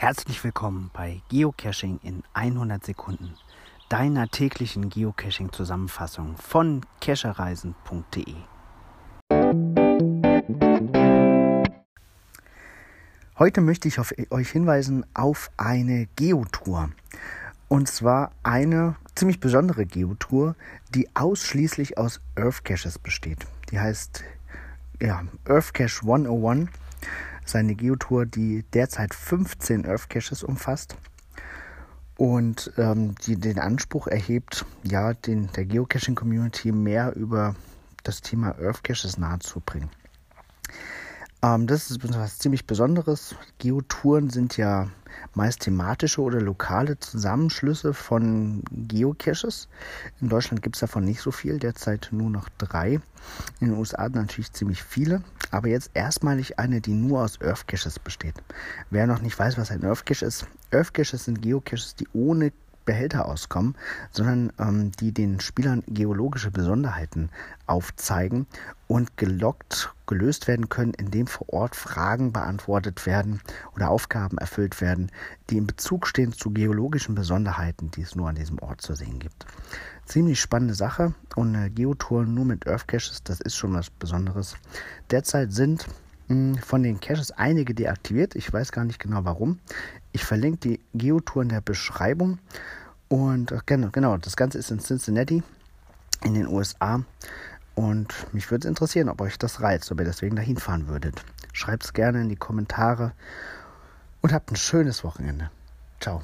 Herzlich 0.00 0.44
willkommen 0.44 0.92
bei 0.92 1.22
Geocaching 1.28 1.98
in 2.04 2.22
100 2.32 2.86
Sekunden, 2.86 3.34
deiner 3.88 4.28
täglichen 4.28 4.90
Geocaching-Zusammenfassung 4.90 6.36
von 6.36 6.82
cachereisen.de. 7.00 8.36
Heute 13.40 13.60
möchte 13.60 13.88
ich 13.88 13.98
auf, 13.98 14.14
euch 14.30 14.50
hinweisen 14.50 15.04
auf 15.14 15.50
eine 15.56 16.06
Geotour. 16.14 16.90
Und 17.66 17.88
zwar 17.88 18.30
eine 18.44 18.94
ziemlich 19.16 19.40
besondere 19.40 19.84
Geotour, 19.84 20.54
die 20.94 21.08
ausschließlich 21.16 21.98
aus 21.98 22.20
Earth 22.36 22.64
Caches 22.64 23.00
besteht. 23.00 23.48
Die 23.72 23.80
heißt 23.80 24.22
ja, 25.02 25.24
Earth 25.48 25.74
Cache 25.74 26.02
101 26.02 26.70
seine 27.48 27.74
Geotour, 27.74 28.26
die 28.26 28.64
derzeit 28.74 29.14
15 29.14 29.86
Earth 29.86 30.08
Caches 30.08 30.42
umfasst 30.42 30.96
und 32.16 32.72
ähm, 32.76 33.14
die 33.26 33.36
den 33.36 33.58
Anspruch 33.58 34.06
erhebt, 34.06 34.64
ja, 34.82 35.14
den, 35.14 35.50
der 35.52 35.64
Geocaching 35.64 36.14
Community 36.14 36.72
mehr 36.72 37.14
über 37.14 37.54
das 38.02 38.20
Thema 38.20 38.58
Earth 38.58 38.82
Caches 38.82 39.18
nahezubringen. 39.18 39.90
Ähm, 41.42 41.66
das 41.66 41.90
ist 41.90 42.04
etwas 42.04 42.38
ziemlich 42.38 42.66
Besonderes. 42.66 43.36
Geotouren 43.58 44.30
sind 44.30 44.56
ja 44.56 44.88
meist 45.34 45.60
thematische 45.60 46.20
oder 46.20 46.40
lokale 46.40 46.98
Zusammenschlüsse 46.98 47.94
von 47.94 48.62
Geocaches. 48.70 49.68
In 50.20 50.28
Deutschland 50.28 50.62
gibt 50.62 50.76
es 50.76 50.80
davon 50.80 51.04
nicht 51.04 51.20
so 51.20 51.30
viel, 51.30 51.58
derzeit 51.58 52.08
nur 52.10 52.30
noch 52.30 52.48
drei. 52.58 53.00
In 53.60 53.68
den 53.68 53.78
USA 53.78 54.08
natürlich 54.08 54.52
ziemlich 54.52 54.82
viele, 54.82 55.22
aber 55.52 55.68
jetzt 55.68 55.90
erstmalig 55.94 56.58
eine, 56.58 56.80
die 56.80 56.92
nur 56.92 57.22
aus 57.22 57.40
Earth 57.40 57.66
besteht. 58.04 58.34
Wer 58.90 59.06
noch 59.06 59.20
nicht 59.20 59.38
weiß, 59.38 59.58
was 59.58 59.70
ein 59.70 59.84
Earth 59.84 60.08
ist, 60.10 60.46
Earth 60.72 60.92
sind 61.24 61.42
Geocaches, 61.42 61.94
die 61.94 62.08
ohne 62.12 62.52
Behälter 62.88 63.26
auskommen, 63.26 63.76
sondern 64.12 64.50
ähm, 64.58 64.92
die 64.92 65.12
den 65.12 65.40
Spielern 65.40 65.82
geologische 65.88 66.50
Besonderheiten 66.50 67.28
aufzeigen 67.66 68.46
und 68.86 69.18
gelockt 69.18 69.92
gelöst 70.06 70.48
werden 70.48 70.70
können, 70.70 70.94
indem 70.94 71.26
vor 71.26 71.52
Ort 71.52 71.76
Fragen 71.76 72.32
beantwortet 72.32 73.04
werden 73.04 73.42
oder 73.76 73.90
Aufgaben 73.90 74.38
erfüllt 74.38 74.80
werden, 74.80 75.12
die 75.50 75.58
in 75.58 75.66
Bezug 75.66 76.06
stehen 76.06 76.32
zu 76.32 76.50
geologischen 76.50 77.14
Besonderheiten, 77.14 77.90
die 77.90 78.00
es 78.00 78.16
nur 78.16 78.30
an 78.30 78.36
diesem 78.36 78.58
Ort 78.60 78.80
zu 78.80 78.94
sehen 78.94 79.18
gibt. 79.18 79.44
Ziemlich 80.06 80.40
spannende 80.40 80.72
Sache 80.72 81.12
und 81.36 81.54
eine 81.54 81.68
Geotour 81.68 82.24
nur 82.24 82.46
mit 82.46 82.66
Earth 82.66 82.88
Caches, 82.88 83.22
das 83.22 83.42
ist 83.42 83.56
schon 83.56 83.74
was 83.74 83.90
Besonderes. 83.90 84.56
Derzeit 85.10 85.52
sind 85.52 85.86
von 86.28 86.82
den 86.82 87.00
Caches 87.00 87.30
einige 87.30 87.74
deaktiviert. 87.74 88.34
Ich 88.36 88.52
weiß 88.52 88.72
gar 88.72 88.84
nicht 88.84 88.98
genau 88.98 89.24
warum. 89.24 89.58
Ich 90.12 90.24
verlinke 90.24 90.68
die 90.68 90.80
Geotour 90.94 91.42
in 91.42 91.48
der 91.48 91.60
Beschreibung. 91.60 92.38
Und 93.08 93.54
genau, 93.66 93.88
genau, 93.90 94.16
das 94.18 94.36
Ganze 94.36 94.58
ist 94.58 94.70
in 94.70 94.80
Cincinnati 94.80 95.42
in 96.24 96.34
den 96.34 96.46
USA. 96.46 97.02
Und 97.74 98.12
mich 98.34 98.50
würde 98.50 98.66
es 98.66 98.68
interessieren, 98.68 99.08
ob 99.08 99.20
euch 99.20 99.38
das 99.38 99.62
reizt, 99.62 99.90
ob 99.92 100.00
ihr 100.00 100.04
deswegen 100.04 100.36
dahin 100.36 100.56
fahren 100.56 100.88
würdet. 100.88 101.24
Schreibt 101.52 101.84
es 101.84 101.92
gerne 101.92 102.20
in 102.20 102.28
die 102.28 102.36
Kommentare 102.36 103.12
und 104.20 104.32
habt 104.32 104.50
ein 104.50 104.56
schönes 104.56 105.04
Wochenende. 105.04 105.50
Ciao. 106.00 106.22